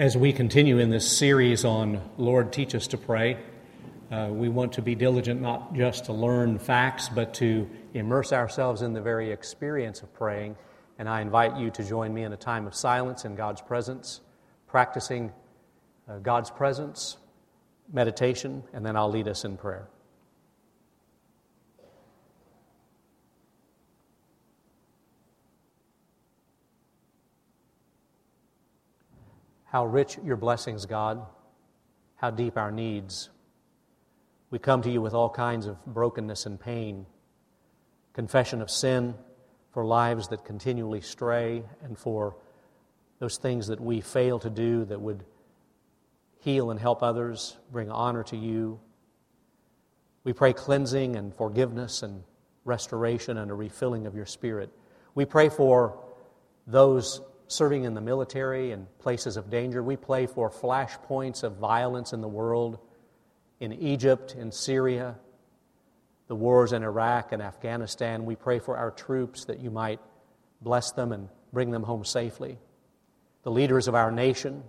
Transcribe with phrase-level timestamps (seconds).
[0.00, 3.36] As we continue in this series on Lord, teach us to pray,
[4.10, 8.80] uh, we want to be diligent not just to learn facts, but to immerse ourselves
[8.80, 10.56] in the very experience of praying.
[10.98, 14.22] And I invite you to join me in a time of silence in God's presence,
[14.68, 15.34] practicing
[16.08, 17.18] uh, God's presence,
[17.92, 19.86] meditation, and then I'll lead us in prayer.
[29.70, 31.24] How rich your blessings, God.
[32.16, 33.30] How deep our needs.
[34.50, 37.06] We come to you with all kinds of brokenness and pain,
[38.12, 39.14] confession of sin
[39.70, 42.34] for lives that continually stray, and for
[43.20, 45.22] those things that we fail to do that would
[46.40, 48.80] heal and help others, bring honor to you.
[50.24, 52.24] We pray cleansing and forgiveness and
[52.64, 54.70] restoration and a refilling of your spirit.
[55.14, 55.96] We pray for
[56.66, 59.82] those serving in the military and places of danger.
[59.82, 62.78] We pray for flashpoints of violence in the world,
[63.58, 65.16] in Egypt, in Syria,
[66.28, 68.24] the wars in Iraq and Afghanistan.
[68.24, 69.98] We pray for our troops that you might
[70.60, 72.56] bless them and bring them home safely.
[73.42, 74.62] The leaders of our nation,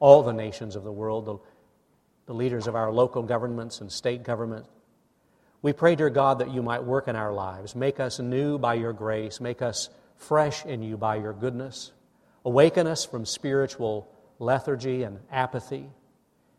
[0.00, 1.36] all the nations of the world, the,
[2.26, 4.68] the leaders of our local governments and state governments.
[5.62, 7.76] We pray, dear God, that you might work in our lives.
[7.76, 9.40] Make us new by your grace.
[9.40, 11.92] Make us fresh in you by your goodness.
[12.44, 15.88] Awaken us from spiritual lethargy and apathy.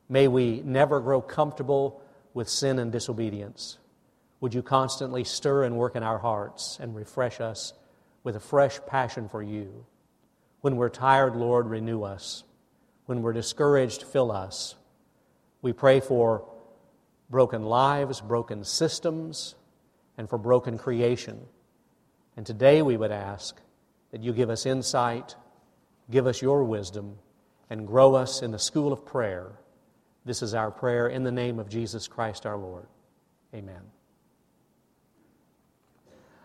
[0.07, 2.01] May we never grow comfortable
[2.33, 3.77] with sin and disobedience.
[4.39, 7.73] Would you constantly stir and work in our hearts and refresh us
[8.23, 9.85] with a fresh passion for you?
[10.61, 12.43] When we're tired, Lord, renew us.
[13.05, 14.75] When we're discouraged, fill us.
[15.61, 16.47] We pray for
[17.29, 19.55] broken lives, broken systems,
[20.17, 21.39] and for broken creation.
[22.37, 23.59] And today we would ask
[24.11, 25.35] that you give us insight
[26.11, 27.17] Give us your wisdom
[27.69, 29.53] and grow us in the school of prayer.
[30.25, 32.85] This is our prayer in the name of Jesus Christ our Lord.
[33.55, 33.81] Amen.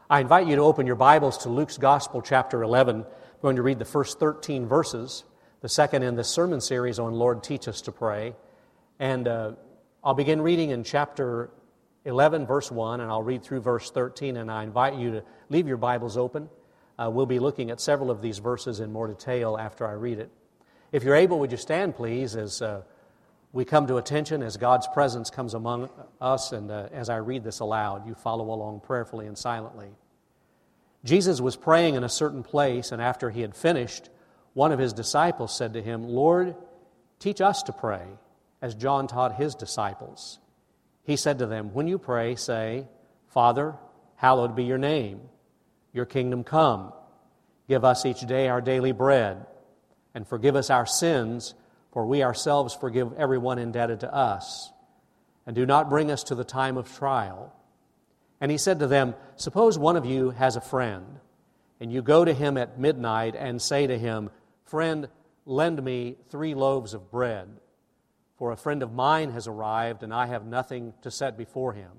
[0.08, 3.00] I invite you to open your Bibles to Luke's Gospel, chapter 11.
[3.00, 3.06] I'm
[3.42, 5.24] going to read the first 13 verses,
[5.62, 8.36] the second in this sermon series on Lord, Teach Us to Pray.
[9.00, 9.52] And uh,
[10.04, 11.50] I'll begin reading in chapter
[12.04, 14.36] 11, verse 1, and I'll read through verse 13.
[14.36, 16.48] And I invite you to leave your Bibles open
[16.98, 20.18] uh, we'll be looking at several of these verses in more detail after I read
[20.18, 20.30] it.
[20.92, 22.82] If you're able, would you stand, please, as uh,
[23.52, 25.90] we come to attention, as God's presence comes among
[26.20, 29.88] us, and uh, as I read this aloud, you follow along prayerfully and silently.
[31.04, 34.10] Jesus was praying in a certain place, and after he had finished,
[34.54, 36.54] one of his disciples said to him, Lord,
[37.18, 38.04] teach us to pray,
[38.62, 40.38] as John taught his disciples.
[41.04, 42.88] He said to them, When you pray, say,
[43.28, 43.74] Father,
[44.16, 45.20] hallowed be your name.
[45.96, 46.92] Your kingdom come.
[47.68, 49.46] Give us each day our daily bread,
[50.14, 51.54] and forgive us our sins,
[51.90, 54.70] for we ourselves forgive everyone indebted to us.
[55.46, 57.50] And do not bring us to the time of trial.
[58.42, 61.18] And he said to them, Suppose one of you has a friend,
[61.80, 64.28] and you go to him at midnight and say to him,
[64.66, 65.08] Friend,
[65.46, 67.48] lend me three loaves of bread,
[68.36, 71.92] for a friend of mine has arrived, and I have nothing to set before him.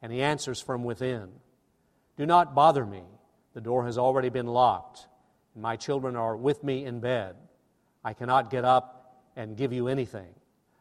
[0.00, 1.30] And he answers from within,
[2.18, 3.04] do not bother me.
[3.54, 5.06] The door has already been locked,
[5.54, 7.36] and my children are with me in bed.
[8.04, 10.34] I cannot get up and give you anything.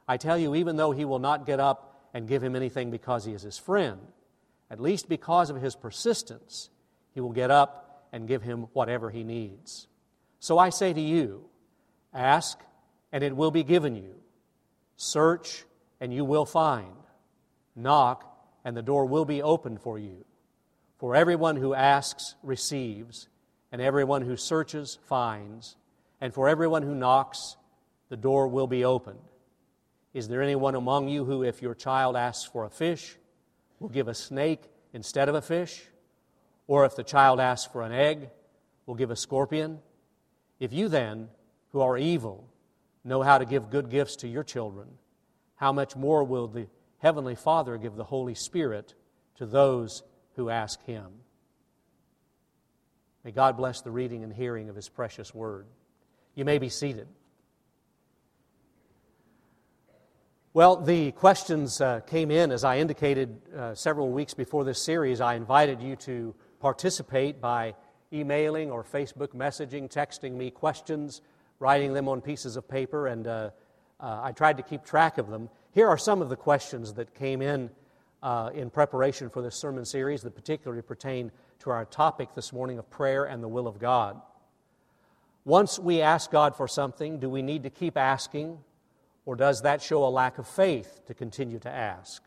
[0.08, 3.24] I tell you, even though he will not get up and give him anything because
[3.24, 4.00] he is his friend,
[4.72, 6.70] at least because of his persistence,
[7.14, 9.88] he will get up and give him whatever he needs.
[10.40, 11.46] So I say to you,
[12.14, 12.60] ask,
[13.12, 14.16] and it will be given you.
[14.96, 15.66] Search,
[16.00, 16.96] and you will find.
[17.76, 18.24] Knock,
[18.66, 20.26] and the door will be opened for you.
[20.98, 23.28] For everyone who asks receives,
[23.72, 25.76] and everyone who searches finds,
[26.20, 27.56] and for everyone who knocks,
[28.10, 29.20] the door will be opened.
[30.14, 33.16] Is there anyone among you who, if your child asks for a fish,
[33.80, 34.64] will give a snake
[34.94, 35.84] instead of a fish?
[36.66, 38.30] Or if the child asks for an egg,
[38.88, 39.80] will give a scorpion?
[40.60, 41.30] If you then,
[41.72, 42.50] who are evil,
[43.04, 44.88] know how to give good gifts to your children,
[45.58, 46.68] how much more will the
[47.00, 48.96] Heavenly Father give the Holy Spirit
[49.36, 50.02] to those
[50.38, 51.08] who ask him.
[53.26, 55.66] May God bless the reading and hearing of his precious word.
[56.34, 57.08] You may be seated.
[60.54, 65.20] Well, the questions uh, came in, as I indicated uh, several weeks before this series.
[65.20, 67.76] I invited you to participate by
[68.14, 71.22] emailing or Facebook messaging, texting me questions,
[71.60, 73.50] writing them on pieces of paper, and uh,
[74.00, 75.50] uh I tried to keep track of them.
[75.74, 77.70] Here are some of the questions that came in
[78.24, 82.78] uh, in preparation for this sermon series that particularly pertain to our topic this morning
[82.78, 84.20] of prayer and the will of God.
[85.46, 88.58] Once we ask God for something, do we need to keep asking,
[89.26, 92.22] or does that show a lack of faith to continue to ask?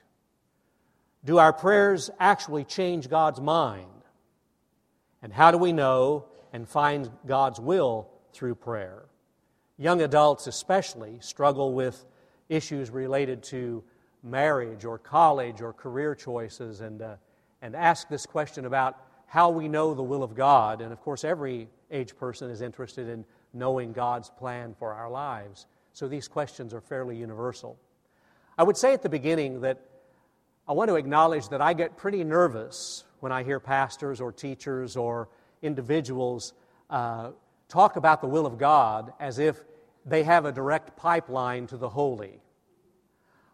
[1.24, 3.86] Do our prayers actually change God's mind?
[5.22, 9.04] And how do we know and find God's will through prayer?
[9.76, 12.06] Young adults, especially, struggle with
[12.48, 13.84] issues related to
[14.22, 17.16] marriage or college or career choices and, uh,
[17.62, 18.96] and ask this question about
[19.26, 20.80] how we know the will of God.
[20.80, 25.66] And of course, every age person is interested in knowing God's plan for our lives.
[25.92, 27.78] So these questions are fairly universal.
[28.58, 29.80] I would say at the beginning that
[30.68, 34.96] I want to acknowledge that I get pretty nervous when I hear pastors or teachers
[34.96, 35.28] or
[35.62, 36.52] individuals
[36.88, 37.30] uh,
[37.68, 39.64] talk about the will of God as if
[40.06, 42.40] they have a direct pipeline to the holy.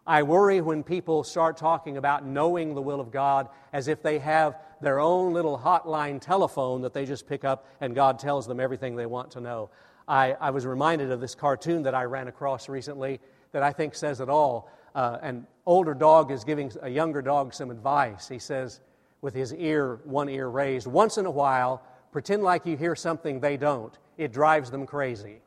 [0.07, 4.19] I worry when people start talking about knowing the will of God as if they
[4.19, 8.59] have their own little hotline telephone that they just pick up and God tells them
[8.59, 9.69] everything they want to know.
[10.07, 13.19] I, I was reminded of this cartoon that I ran across recently
[13.51, 17.53] that I think says it all uh, an older dog is giving a younger dog
[17.53, 18.27] some advice.
[18.27, 18.81] He says,
[19.21, 23.39] with his ear, one ear raised, once in a while, pretend like you hear something
[23.39, 23.95] they don't.
[24.17, 25.41] It drives them crazy.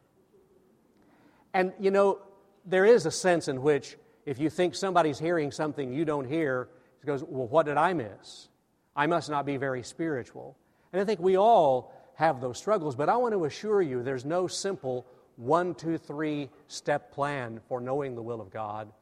[1.53, 2.21] And you know,
[2.65, 3.97] there is a sense in which
[4.31, 6.69] if you think somebody's hearing something you don't hear,
[7.03, 8.49] it goes, Well, what did I miss?
[8.95, 10.57] I must not be very spiritual.
[10.93, 14.25] And I think we all have those struggles, but I want to assure you there's
[14.25, 15.05] no simple
[15.35, 18.93] one, two, three step plan for knowing the will of God.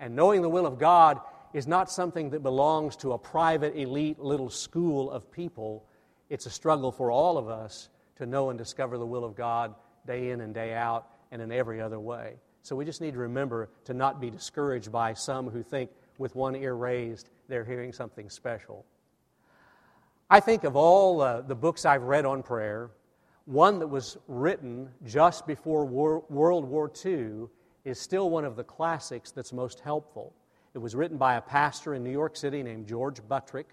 [0.00, 1.18] And knowing the will of God
[1.54, 5.86] is not something that belongs to a private, elite little school of people.
[6.28, 9.74] It's a struggle for all of us to know and discover the will of God
[10.06, 12.34] day in and day out and in every other way.
[12.64, 16.34] So we just need to remember to not be discouraged by some who think with
[16.34, 18.86] one ear raised they're hearing something special.
[20.30, 22.90] I think of all uh, the books I've read on prayer,
[23.44, 27.48] one that was written just before War- World War II
[27.84, 30.32] is still one of the classics that's most helpful.
[30.72, 33.68] It was written by a pastor in New York City named George Buttrick,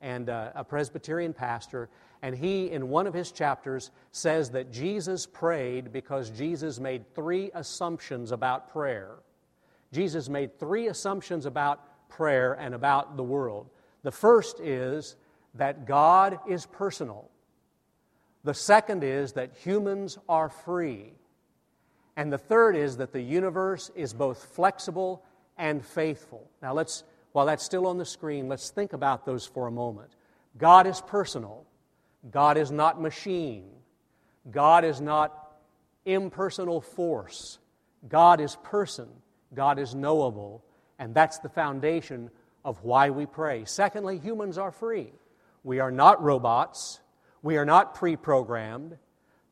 [0.00, 1.90] and uh, a Presbyterian pastor.
[2.24, 7.50] And he, in one of his chapters, says that Jesus prayed because Jesus made three
[7.54, 9.16] assumptions about prayer.
[9.92, 13.68] Jesus made three assumptions about prayer and about the world.
[14.04, 15.16] The first is
[15.56, 17.28] that God is personal.
[18.42, 21.12] The second is that humans are free.
[22.16, 25.22] And the third is that the universe is both flexible
[25.58, 26.48] and faithful.
[26.62, 30.16] Now, let's, while that's still on the screen, let's think about those for a moment.
[30.56, 31.66] God is personal,
[32.30, 33.70] God is not machine,
[34.50, 35.52] God is not
[36.04, 37.58] impersonal force.
[38.08, 39.08] God is person,
[39.54, 40.62] God is knowable,
[40.98, 42.30] and that's the foundation
[42.64, 43.64] of why we pray.
[43.64, 45.12] Secondly, humans are free.
[45.62, 47.00] We are not robots,
[47.42, 48.98] we are not pre programmed.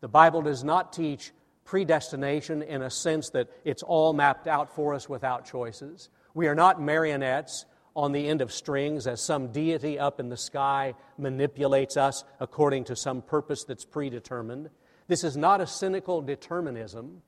[0.00, 1.32] The Bible does not teach
[1.64, 6.10] predestination in a sense that it's all mapped out for us without choices.
[6.34, 10.36] We are not marionettes on the end of strings as some deity up in the
[10.36, 14.70] sky manipulates us according to some purpose that's predetermined.
[15.08, 17.22] This is not a cynical determinism.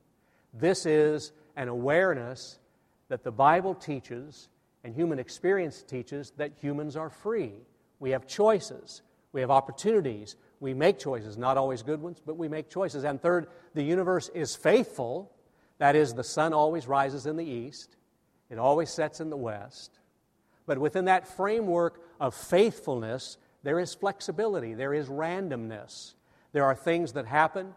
[0.53, 2.59] This is an awareness
[3.09, 4.49] that the Bible teaches
[4.83, 7.53] and human experience teaches that humans are free.
[7.99, 9.01] We have choices,
[9.31, 13.03] we have opportunities, we make choices, not always good ones, but we make choices.
[13.03, 15.31] And third, the universe is faithful.
[15.79, 17.97] That is, the sun always rises in the east,
[18.49, 19.99] it always sets in the west.
[20.65, 26.13] But within that framework of faithfulness, there is flexibility, there is randomness.
[26.51, 27.73] There are things that happen,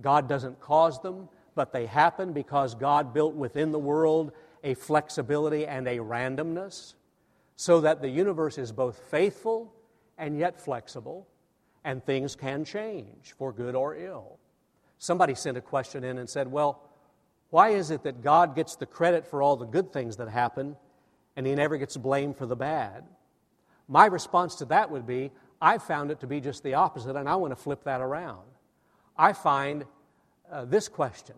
[0.00, 4.32] God doesn't cause them, but they happen because God built within the world
[4.62, 6.94] a flexibility and a randomness
[7.56, 9.72] so that the universe is both faithful
[10.16, 11.26] and yet flexible
[11.84, 14.38] and things can change for good or ill.
[14.98, 16.82] Somebody sent a question in and said, Well,
[17.50, 20.76] why is it that God gets the credit for all the good things that happen
[21.36, 23.04] and he never gets blamed for the bad?
[23.88, 27.28] My response to that would be, I found it to be just the opposite, and
[27.28, 28.46] I want to flip that around.
[29.16, 29.84] I find
[30.50, 31.36] uh, this question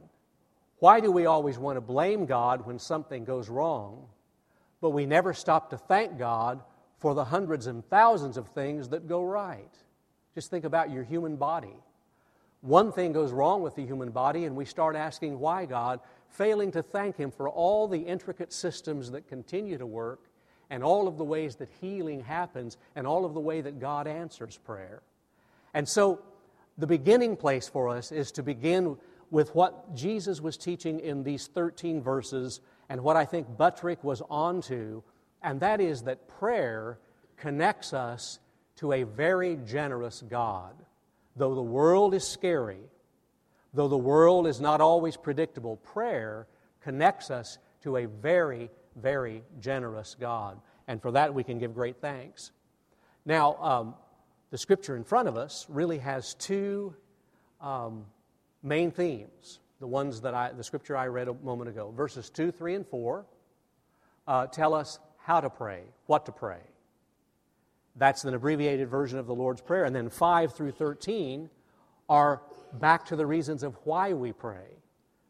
[0.78, 4.06] Why do we always want to blame God when something goes wrong,
[4.80, 6.60] but we never stop to thank God
[6.98, 9.74] for the hundreds and thousands of things that go right?
[10.34, 11.74] Just think about your human body.
[12.60, 16.00] One thing goes wrong with the human body, and we start asking why God,
[16.32, 20.20] failing to thank Him for all the intricate systems that continue to work
[20.70, 24.06] and all of the ways that healing happens and all of the way that God
[24.06, 25.02] answers prayer.
[25.74, 26.20] And so,
[26.78, 28.96] the beginning place for us is to begin
[29.30, 34.22] with what Jesus was teaching in these 13 verses and what I think Buttrick was
[34.30, 35.02] onto,
[35.42, 36.98] and that is that prayer
[37.36, 38.38] connects us
[38.76, 40.74] to a very generous God.
[41.36, 42.80] Though the world is scary,
[43.74, 46.46] Though the world is not always predictable, prayer
[46.82, 50.60] connects us to a very, very generous God.
[50.88, 52.52] And for that, we can give great thanks.
[53.24, 53.94] Now, um,
[54.50, 56.94] the scripture in front of us really has two
[57.60, 58.04] um,
[58.62, 59.60] main themes.
[59.80, 62.86] The ones that I, the scripture I read a moment ago, verses 2, 3, and
[62.86, 63.26] 4,
[64.26, 66.60] uh, tell us how to pray, what to pray.
[67.96, 69.84] That's an abbreviated version of the Lord's Prayer.
[69.84, 71.50] And then 5 through 13
[72.08, 74.76] are back to the reasons of why we pray.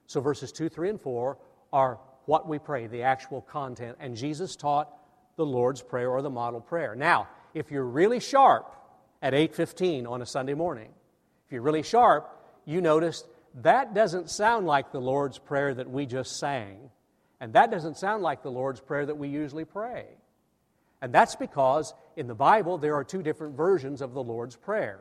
[0.06, 1.38] So verses 2, 3, and 4
[1.72, 3.96] are what we pray, the actual content.
[4.00, 4.92] And Jesus taught
[5.36, 6.94] the Lord's Prayer or the model prayer.
[6.94, 8.74] Now, if you're really sharp
[9.20, 10.92] at 8:15 on a Sunday morning,
[11.46, 12.28] if you're really sharp,
[12.64, 16.90] you noticed that doesn't sound like the Lord's Prayer that we just sang.
[17.40, 20.06] And that doesn't sound like the Lord's Prayer that we usually pray.
[21.00, 25.00] And that's because in the Bible there are two different versions of the Lord's Prayer.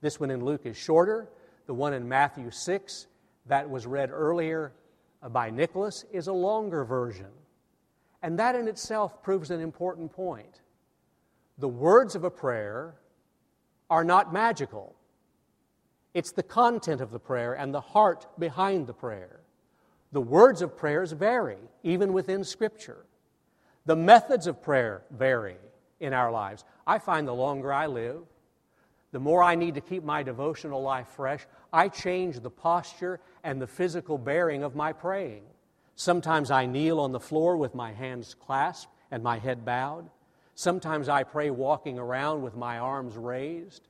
[0.00, 1.28] This one in Luke is shorter,
[1.68, 3.06] the one in Matthew 6
[3.46, 4.72] that was read earlier
[5.30, 7.28] by Nicholas is a longer version.
[8.22, 10.62] And that in itself proves an important point.
[11.58, 12.94] The words of a prayer
[13.90, 14.96] are not magical.
[16.14, 19.40] It's the content of the prayer and the heart behind the prayer.
[20.12, 23.04] The words of prayers vary, even within Scripture.
[23.84, 25.56] The methods of prayer vary
[26.00, 26.64] in our lives.
[26.86, 28.22] I find the longer I live,
[29.12, 33.60] the more I need to keep my devotional life fresh, I change the posture and
[33.60, 35.44] the physical bearing of my praying.
[35.96, 40.08] Sometimes I kneel on the floor with my hands clasped and my head bowed.
[40.54, 43.88] Sometimes I pray walking around with my arms raised.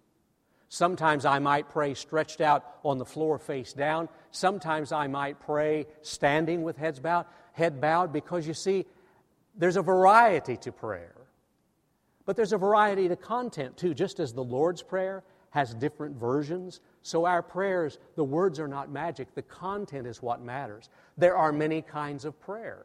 [0.69, 4.09] Sometimes I might pray stretched out on the floor face down.
[4.31, 8.85] Sometimes I might pray standing with heads bowed, head bowed because you see,
[9.57, 11.15] there's a variety to prayer.
[12.29, 16.81] But there's a variety to content too, just as the Lord's Prayer has different versions.
[17.01, 20.91] So our prayers, the words are not magic, the content is what matters.
[21.17, 22.85] There are many kinds of prayer.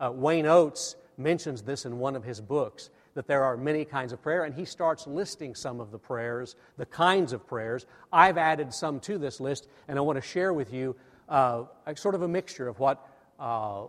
[0.00, 4.12] Uh, Wayne Oates mentions this in one of his books that there are many kinds
[4.12, 7.86] of prayer, and he starts listing some of the prayers, the kinds of prayers.
[8.12, 10.96] I've added some to this list, and I want to share with you
[11.28, 13.08] uh, sort of a mixture of what
[13.38, 13.84] uh,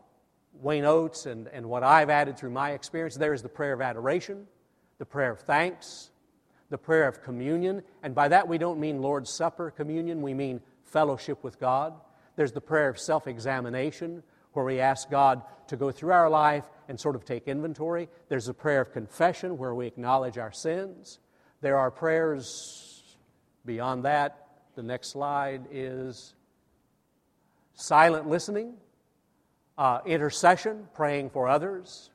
[0.61, 3.15] Wayne Oates and, and what I've added through my experience.
[3.15, 4.45] There is the prayer of adoration
[4.97, 6.11] the prayer of thanks,
[6.69, 10.61] the prayer of communion, and by that we don't mean Lord's Supper communion, we mean
[10.83, 11.93] fellowship with God.
[12.35, 14.23] There's the prayer of self examination,
[14.53, 18.09] where we ask God to go through our life and sort of take inventory.
[18.29, 21.19] There's a prayer of confession, where we acknowledge our sins.
[21.61, 23.17] There are prayers
[23.65, 24.47] beyond that.
[24.75, 26.33] The next slide is
[27.73, 28.73] silent listening,
[29.77, 32.09] uh, intercession, praying for others,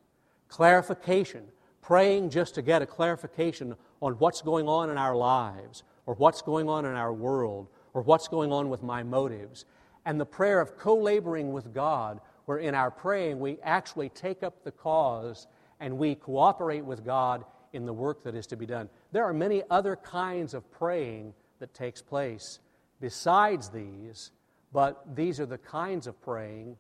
[0.49, 1.45] clarification,
[1.83, 6.41] praying just to get a clarification on what's going on in our lives, or what's
[6.41, 9.67] going on in our world, or what's going on with my motives.
[10.07, 14.43] And the prayer of co laboring with God, where in our praying we actually take
[14.43, 15.47] up the cause
[15.81, 18.89] and we cooperate with God in the work that is to be done.
[19.11, 22.59] There are many other kinds of praying that takes place
[23.01, 24.31] besides these,
[24.73, 26.77] but these are the kinds of praying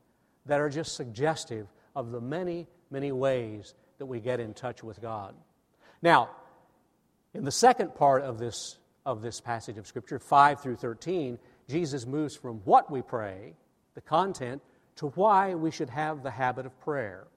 [0.47, 5.01] that are just suggestive of the many, many ways that we get in touch with
[5.01, 5.33] God.
[6.03, 6.31] Now,
[7.35, 12.05] in the second part of this, of this passage of Scripture, 5 through 13, Jesus
[12.05, 13.55] moves from what we pray,
[13.95, 14.61] the content,
[14.97, 17.29] to why we should have the habit of prayer.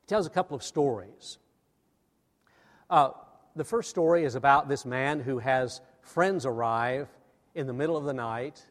[0.00, 1.36] He tells a couple of stories.
[2.88, 3.10] Uh,
[3.54, 7.08] the first story is about this man who has friends arrive
[7.54, 8.64] in the middle of the night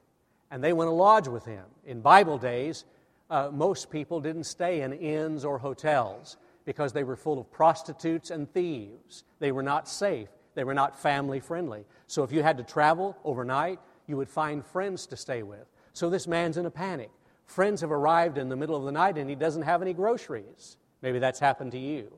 [0.50, 1.66] and they want to lodge with him.
[1.86, 2.86] In Bible days,
[3.30, 8.32] uh, most people didn't stay in inns or hotels because they were full of prostitutes
[8.32, 9.24] and thieves.
[9.40, 10.30] They were not safe.
[10.56, 11.86] They were not family friendly.
[12.08, 15.66] So if you had to travel overnight, you would find friends to stay with.
[15.94, 17.10] So this man's in a panic.
[17.46, 20.78] Friends have arrived in the middle of the night and he doesn't have any groceries.
[21.02, 22.12] Maybe that's happened to you.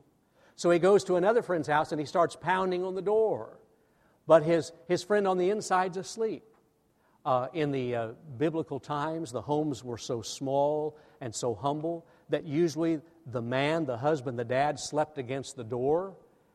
[0.54, 3.58] So he goes to another friend's house and he starts pounding on the door.
[4.26, 6.44] But his, his friend on the inside's asleep.
[7.24, 12.44] Uh, in the uh, biblical times, the homes were so small and so humble that
[12.44, 16.14] usually the man, the husband, the dad slept against the door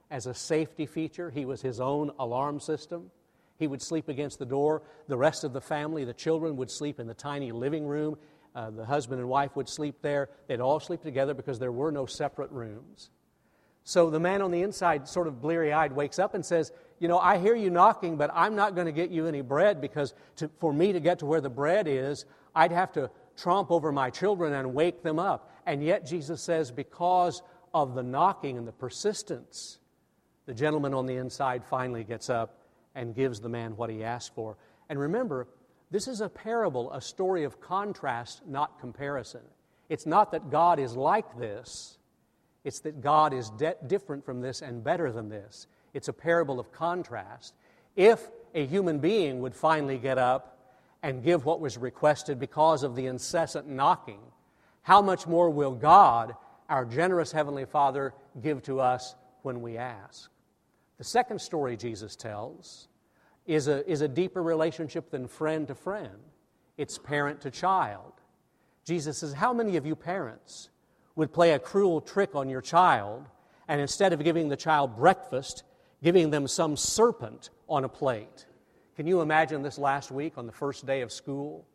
[0.10, 1.30] as a safety feature.
[1.30, 3.12] He was his own alarm system.
[3.58, 4.82] He would sleep against the door.
[5.08, 8.18] The rest of the family, the children, would sleep in the tiny living room.
[8.54, 10.30] Uh, the husband and wife would sleep there.
[10.48, 13.12] They'd all sleep together because there were no separate rooms.
[13.84, 17.08] So the man on the inside, sort of bleary eyed, wakes up and says, You
[17.08, 20.14] know, I hear you knocking, but I'm not going to get you any bread because
[20.38, 23.92] to, for me to get to where the bread is, I'd have to tromp over
[23.92, 25.51] my children and wake them up.
[25.66, 27.42] And yet, Jesus says, because
[27.74, 29.80] of the knocking and the persistence,
[30.46, 32.60] the gentleman on the inside finally gets up
[32.96, 34.58] and gives the man what he asked for.
[34.90, 35.48] And remember,
[35.92, 39.42] This is a parable, a story of contrast, not comparison.
[39.90, 41.98] It's not that God is like this,
[42.64, 45.68] it's that God is de- different from this and better than this.
[45.94, 47.54] It's a parable of contrast.
[47.98, 48.26] If
[48.56, 50.58] a human being would finally get up
[51.04, 54.22] and give what was requested because of the incessant knocking,
[54.82, 56.36] how much more will God,
[56.70, 60.30] our generous Heavenly Father, give to us when we ask?
[60.98, 62.88] The second story Jesus tells
[63.46, 66.20] is a, is a deeper relationship than friend to friend,
[66.78, 68.14] it's parent to child.
[68.86, 70.70] Jesus says, How many of you parents
[71.16, 73.26] would play a cruel trick on your child
[73.68, 75.64] and instead of giving the child breakfast,
[76.04, 78.46] giving them some serpent on a plate?
[78.96, 81.66] Can you imagine this last week on the first day of school?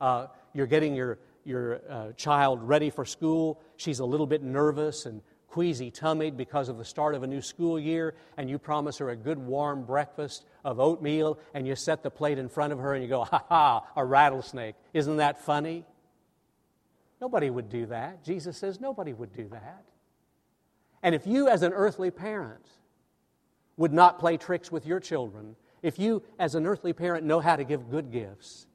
[0.00, 3.60] Uh, you're getting your, your uh, child ready for school.
[3.76, 7.42] She's a little bit nervous and queasy tummied because of the start of a new
[7.42, 12.02] school year, and you promise her a good warm breakfast of oatmeal, and you set
[12.02, 14.74] the plate in front of her and you go, ha ha, a rattlesnake.
[14.94, 15.84] Isn't that funny?
[17.20, 18.24] Nobody would do that.
[18.24, 19.84] Jesus says nobody would do that.
[21.02, 22.66] And if you, as an earthly parent,
[23.76, 27.56] would not play tricks with your children, if you, as an earthly parent, know how
[27.56, 28.66] to give good gifts,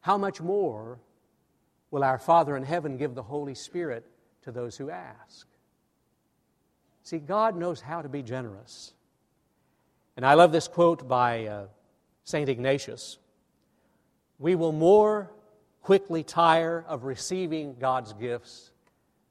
[0.00, 1.00] how much more
[1.94, 4.04] will our Father in heaven give the Holy Spirit
[4.42, 5.46] to those who ask?
[7.04, 8.92] See, God knows how to be generous.
[10.16, 11.66] And I love this quote by uh,
[12.24, 12.48] St.
[12.48, 13.18] Ignatius
[14.40, 15.30] We will more
[15.82, 18.72] quickly tire of receiving God's gifts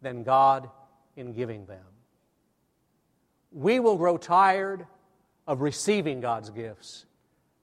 [0.01, 0.69] than God
[1.17, 1.83] in giving them.
[3.51, 4.87] We will grow tired
[5.47, 7.07] of receiving God's gifts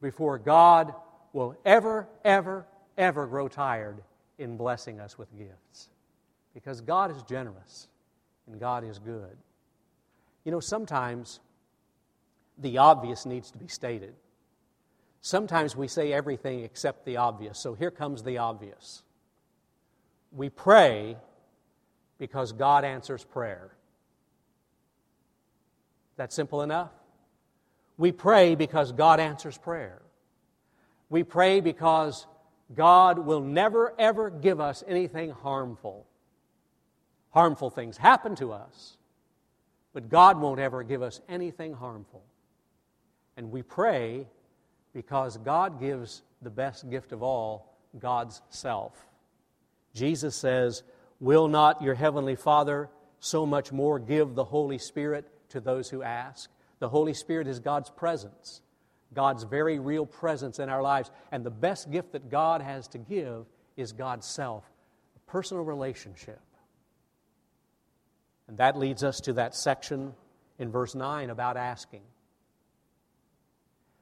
[0.02, 0.92] before God
[1.33, 2.66] will ever, ever,
[2.99, 4.02] ever grow tired
[4.40, 5.90] in blessing us with gifts.
[6.54, 7.87] Because God is generous
[8.47, 9.37] and God is good.
[10.44, 11.38] You know, sometimes
[12.59, 14.14] the obvious needs to be stated.
[15.20, 17.59] Sometimes we say everything except the obvious.
[17.59, 19.02] So here comes the obvious.
[20.32, 21.16] We pray
[22.18, 23.70] because God answers prayer.
[26.16, 26.90] That simple enough?
[27.98, 30.00] We pray because God answers prayer.
[31.11, 32.26] We pray because
[32.74, 36.06] God will never, ever give us anything harmful.
[37.30, 38.96] Harmful things happen to us,
[39.92, 42.22] but God won't ever give us anything harmful.
[43.37, 44.26] And we pray
[44.92, 48.92] because God gives the best gift of all, God's self.
[49.94, 50.83] Jesus says,
[51.20, 52.88] Will not your heavenly Father
[53.20, 56.50] so much more give the Holy Spirit to those who ask?
[56.78, 58.62] The Holy Spirit is God's presence,
[59.12, 61.11] God's very real presence in our lives.
[61.33, 63.46] And the best gift that God has to give
[63.77, 64.64] is God's self,
[65.16, 66.40] a personal relationship.
[68.49, 70.12] And that leads us to that section
[70.59, 72.03] in verse 9 about asking.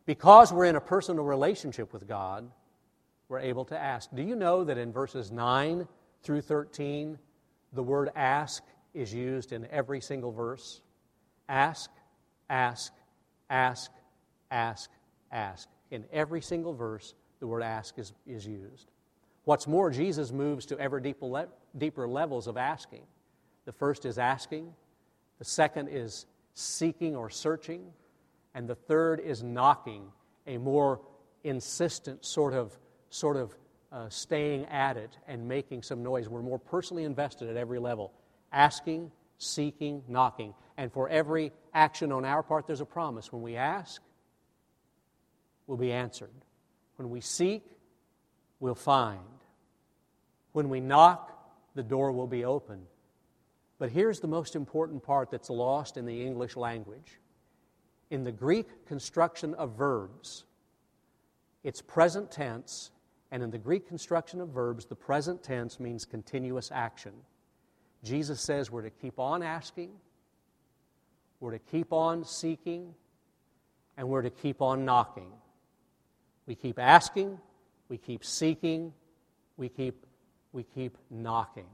[0.06, 2.50] Because we're in a personal relationship with God,
[3.28, 4.08] we're able to ask.
[4.14, 5.86] Do you know that in verses 9
[6.22, 7.18] through 13,
[7.74, 8.62] the word ask
[8.94, 10.80] is used in every single verse?
[11.46, 11.90] Ask,
[12.48, 12.92] ask,
[13.50, 13.90] ask,
[14.50, 14.90] ask,
[15.32, 15.68] ask.
[15.90, 18.90] In every single verse, the word ask is, is used.
[19.44, 23.02] What's more, Jesus moves to ever deeper, le- deeper levels of asking.
[23.64, 24.72] The first is asking,
[25.38, 27.92] the second is seeking or searching,
[28.54, 30.10] and the third is knocking,
[30.46, 31.00] a more
[31.44, 32.76] insistent sort of,
[33.10, 33.54] sort of
[33.92, 36.28] uh, staying at it and making some noise.
[36.28, 38.12] We're more personally invested at every level.
[38.52, 40.54] Asking, seeking, knocking.
[40.76, 43.32] And for every action on our part, there's a promise.
[43.32, 44.02] When we ask,
[45.68, 46.32] we'll be answered.
[46.96, 47.62] When we seek,
[48.58, 49.20] we'll find.
[50.50, 51.32] When we knock,
[51.76, 52.80] the door will be open.
[53.78, 57.20] But here's the most important part that's lost in the English language.
[58.10, 60.44] In the Greek construction of verbs,
[61.62, 62.90] it's present tense,
[63.30, 67.12] and in the Greek construction of verbs, the present tense means continuous action.
[68.02, 69.90] Jesus says we're to keep on asking,
[71.38, 72.94] we're to keep on seeking,
[73.96, 75.30] and we're to keep on knocking.
[76.48, 77.38] We keep asking,
[77.90, 78.94] we keep seeking,
[79.58, 80.06] we keep,
[80.52, 81.68] we keep knocking.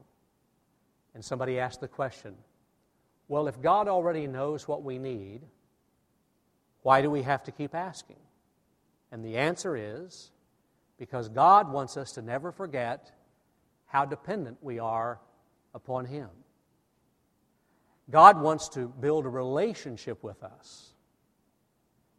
[1.15, 2.35] And somebody asked the question
[3.29, 5.43] well, if God already knows what we need,
[6.83, 8.19] why do we have to keep asking?
[9.13, 10.33] And the answer is
[10.99, 13.13] because God wants us to never forget
[13.87, 15.21] how dependent we are
[15.73, 16.29] upon Him.
[18.11, 20.93] God wants to build a relationship with us,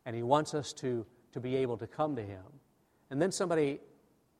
[0.06, 2.42] and He wants us to, to be able to come to Him.
[3.12, 3.80] And then somebody,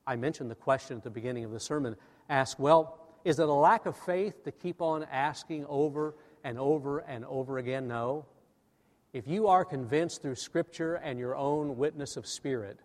[0.06, 1.94] I mentioned the question at the beginning of the sermon,
[2.28, 6.98] asked, Well, is it a lack of faith to keep on asking over and over
[6.98, 7.86] and over again?
[7.86, 8.26] No.
[9.12, 12.80] If you are convinced through Scripture and your own witness of Spirit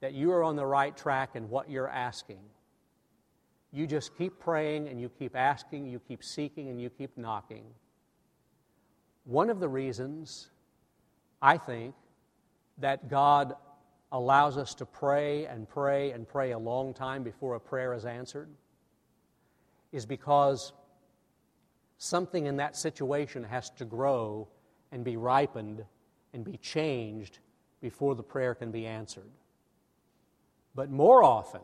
[0.00, 2.40] that you are on the right track in what you're asking.
[3.72, 7.64] You just keep praying and you keep asking, you keep seeking, and you keep knocking.
[9.24, 10.48] One of the reasons,
[11.42, 11.94] I think,
[12.78, 13.54] that God
[14.10, 18.04] allows us to pray and pray and pray a long time before a prayer is
[18.04, 18.48] answered
[19.92, 20.72] is because
[21.98, 24.48] something in that situation has to grow
[24.92, 25.84] and be ripened
[26.32, 27.38] and be changed
[27.80, 29.30] before the prayer can be answered.
[30.74, 31.60] But more often,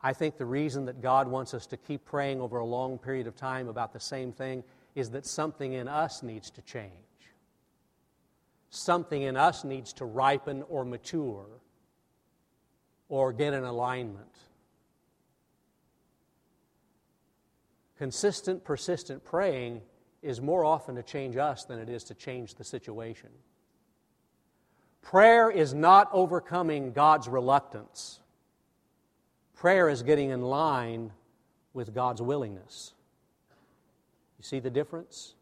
[0.00, 3.26] I think the reason that God wants us to keep praying over a long period
[3.26, 4.62] of time about the same thing
[4.94, 6.92] is that something in us needs to change.
[8.74, 11.46] Something in us needs to ripen or mature
[13.08, 14.34] or get in alignment.
[17.98, 19.80] Consistent, persistent praying
[20.22, 23.28] is more often to change us than it is to change the situation.
[25.02, 28.18] Prayer is not overcoming God's reluctance.
[29.54, 31.12] Prayer is getting in line
[31.74, 32.92] with God's willingness.
[34.36, 35.36] You see the difference?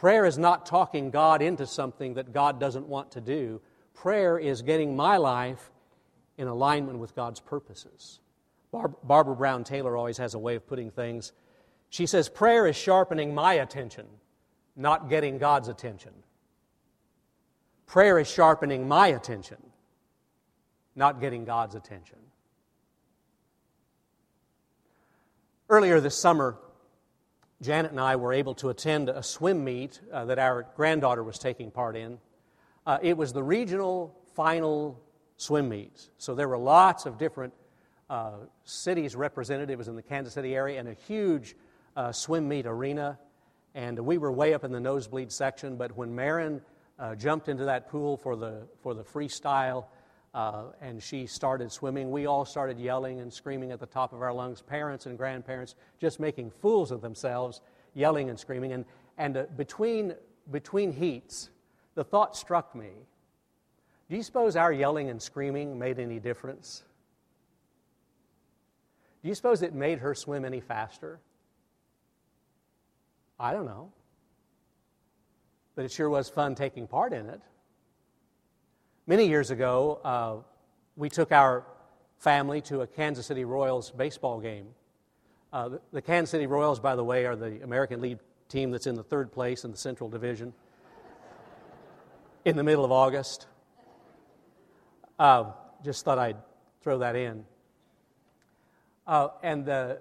[0.00, 3.60] Prayer is not talking God into something that God doesn't want to do.
[3.92, 5.70] Prayer is getting my life
[6.38, 8.18] in alignment with God's purposes.
[8.72, 11.32] Bar- Barbara Brown Taylor always has a way of putting things.
[11.90, 14.06] She says, Prayer is sharpening my attention,
[14.74, 16.12] not getting God's attention.
[17.86, 19.58] Prayer is sharpening my attention,
[20.96, 22.16] not getting God's attention.
[25.68, 26.56] Earlier this summer,
[27.62, 31.38] Janet and I were able to attend a swim meet uh, that our granddaughter was
[31.38, 32.18] taking part in.
[32.86, 34.98] Uh, it was the regional final
[35.36, 36.08] swim meet.
[36.16, 37.52] So there were lots of different
[38.08, 38.32] uh,
[38.64, 39.68] cities represented.
[39.68, 41.54] It was in the Kansas City area and a huge
[41.96, 43.18] uh, swim meet arena.
[43.74, 46.62] And we were way up in the nosebleed section, but when Marin
[46.98, 49.84] uh, jumped into that pool for the, for the freestyle,
[50.34, 52.10] uh, and she started swimming.
[52.10, 55.74] We all started yelling and screaming at the top of our lungs, parents and grandparents
[56.00, 57.60] just making fools of themselves,
[57.94, 58.72] yelling and screaming.
[58.72, 58.84] And,
[59.18, 60.14] and uh, between,
[60.50, 61.50] between heats,
[61.94, 62.90] the thought struck me
[64.08, 66.82] do you suppose our yelling and screaming made any difference?
[69.22, 71.20] Do you suppose it made her swim any faster?
[73.38, 73.92] I don't know
[75.80, 77.40] but it sure was fun taking part in it.
[79.10, 80.36] Many years ago, uh,
[80.94, 81.64] we took our
[82.18, 84.68] family to a Kansas City Royals baseball game.
[85.52, 88.94] Uh, the, Kansas City Royals, by the way, are the American League team that's in
[88.94, 90.52] the third place in the Central Division
[92.44, 93.48] in the middle of August.
[95.18, 95.46] Uh,
[95.84, 96.36] just thought I'd
[96.80, 97.44] throw that in.
[99.08, 99.98] Uh, and the,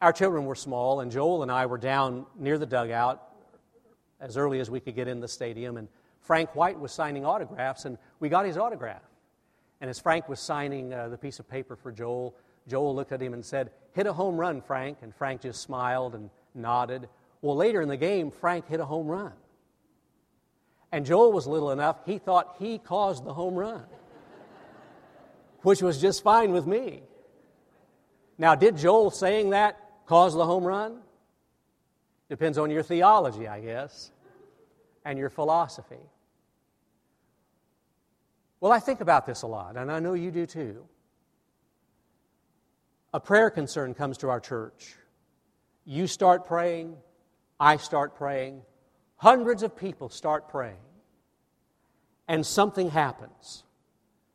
[0.00, 3.28] our children were small, and Joel and I were down near the dugout
[4.20, 5.78] as early as we could get in the stadium.
[5.78, 5.88] And
[6.22, 9.02] Frank White was signing autographs, and we got his autograph.
[9.80, 12.34] And as Frank was signing uh, the piece of paper for Joel,
[12.68, 14.98] Joel looked at him and said, Hit a home run, Frank.
[15.02, 17.08] And Frank just smiled and nodded.
[17.40, 19.32] Well, later in the game, Frank hit a home run.
[20.92, 23.84] And Joel was little enough, he thought he caused the home run,
[25.62, 27.02] which was just fine with me.
[28.36, 30.98] Now, did Joel saying that cause the home run?
[32.28, 34.10] Depends on your theology, I guess,
[35.04, 36.10] and your philosophy.
[38.60, 40.84] Well, I think about this a lot, and I know you do too.
[43.12, 44.94] A prayer concern comes to our church.
[45.84, 46.96] You start praying,
[47.58, 48.62] I start praying,
[49.16, 50.76] hundreds of people start praying,
[52.28, 53.64] and something happens.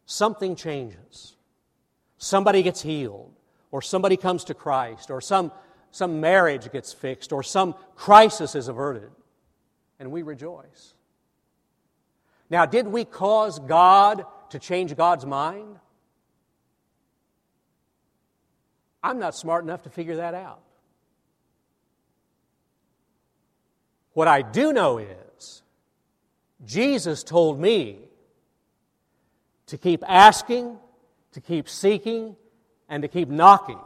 [0.05, 1.35] Something changes.
[2.17, 3.33] Somebody gets healed,
[3.71, 5.51] or somebody comes to Christ, or some
[5.91, 9.09] some marriage gets fixed or some crisis is averted,
[9.99, 10.93] and we rejoice.
[12.49, 15.77] Now, did we cause God to change God's mind?
[19.03, 20.61] I'm not smart enough to figure that out.
[24.13, 25.61] What I do know is
[26.65, 27.99] Jesus told me
[29.67, 30.77] to keep asking,
[31.33, 32.35] to keep seeking,
[32.89, 33.79] and to keep knocking.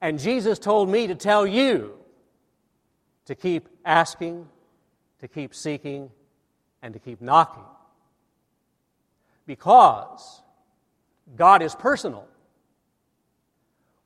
[0.00, 1.94] And Jesus told me to tell you
[3.26, 4.46] to keep asking,
[5.20, 6.10] to keep seeking,
[6.82, 7.64] and to keep knocking.
[9.46, 10.42] Because
[11.36, 12.26] God is personal.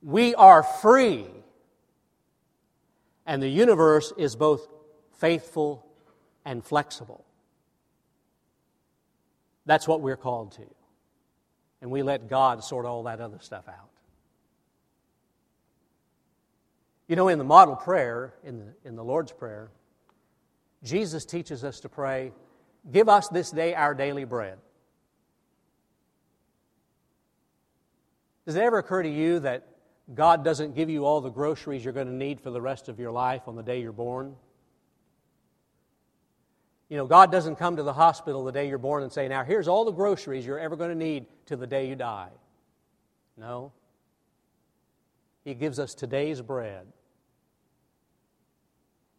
[0.03, 1.27] We are free.
[3.27, 4.67] And the universe is both
[5.19, 5.87] faithful
[6.45, 7.25] and flexible.
[9.67, 10.67] That's what we're called to.
[11.81, 13.91] And we let God sort all that other stuff out.
[17.09, 19.71] You know, in the model prayer, in the, in the Lord's Prayer,
[20.83, 22.33] Jesus teaches us to pray,
[22.91, 24.59] Give us this day our daily bread.
[28.45, 29.69] Does it ever occur to you that
[30.13, 32.99] God doesn't give you all the groceries you're going to need for the rest of
[32.99, 34.35] your life on the day you're born?
[36.89, 39.45] You know, God doesn't come to the hospital the day you're born and say, Now,
[39.45, 42.31] here's all the groceries you're ever going to need till the day you die.
[43.37, 43.73] No.
[45.45, 46.87] He gives us today's bread.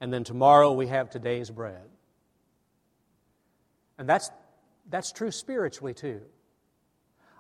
[0.04, 1.88] And then tomorrow we have today's bread.
[3.98, 4.30] And that's,
[4.90, 6.20] that's true spiritually, too.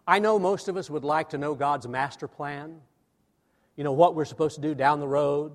[0.08, 2.80] I know most of us would like to know God's master plan,
[3.76, 5.52] you know, what we're supposed to do down the road,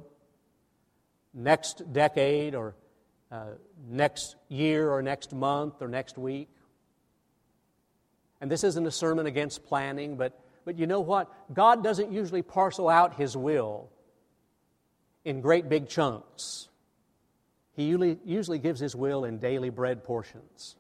[1.33, 2.75] next decade, or
[3.33, 3.53] uh,
[3.89, 6.51] next year or next month or next week.
[8.43, 11.33] And this isn't a sermon against planning, but, but you know what?
[11.55, 13.89] God doesn't usually parcel out His will
[15.25, 16.68] in great big chunks.
[17.79, 20.75] He usually, gives His will in daily bread portions.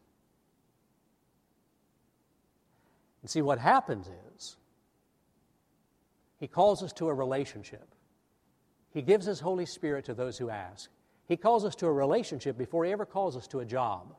[3.22, 4.56] And see, what happens is
[6.40, 7.94] He calls us to a relationship.
[8.92, 10.90] He gives His Holy Spirit to those who ask.
[11.28, 14.16] He calls us to a relationship before He ever calls us to a job.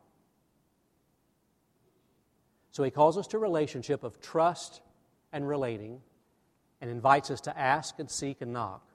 [2.71, 4.79] So He calls us to a relationship of trust
[5.33, 5.99] and relating
[6.79, 8.87] and invites us to ask and seek and knock.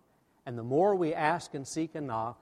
[0.47, 2.41] And the more we ask and seek and knock,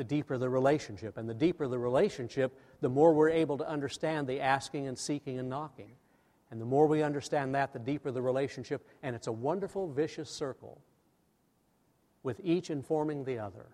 [0.00, 1.18] the deeper the relationship.
[1.18, 5.38] And the deeper the relationship, the more we're able to understand the asking and seeking
[5.38, 5.90] and knocking.
[6.50, 8.88] And the more we understand that, the deeper the relationship.
[9.02, 10.80] And it's a wonderful, vicious circle
[12.22, 13.66] with each informing the other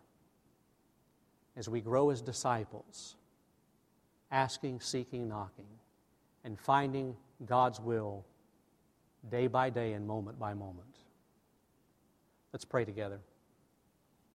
[1.57, 3.15] as we grow as disciples,
[4.33, 5.79] asking, seeking, knocking,
[6.43, 8.25] and finding God's will
[9.31, 10.97] day by day and moment by moment.
[12.53, 13.21] Let's pray together.